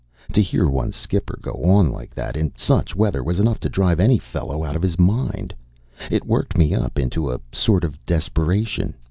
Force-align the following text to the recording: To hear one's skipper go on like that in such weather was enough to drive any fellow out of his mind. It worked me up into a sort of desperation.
To 0.33 0.41
hear 0.41 0.67
one's 0.67 0.95
skipper 0.95 1.37
go 1.43 1.63
on 1.63 1.91
like 1.91 2.15
that 2.15 2.35
in 2.35 2.53
such 2.55 2.95
weather 2.95 3.21
was 3.23 3.39
enough 3.39 3.59
to 3.59 3.69
drive 3.69 3.99
any 3.99 4.17
fellow 4.17 4.63
out 4.63 4.75
of 4.75 4.81
his 4.81 4.97
mind. 4.97 5.53
It 6.09 6.25
worked 6.25 6.57
me 6.57 6.73
up 6.73 6.97
into 6.97 7.29
a 7.29 7.39
sort 7.51 7.83
of 7.83 8.03
desperation. 8.07 8.95